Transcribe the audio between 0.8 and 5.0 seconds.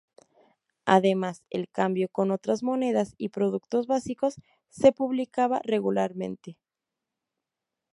Además, el cambio con otras monedas y productos básicos se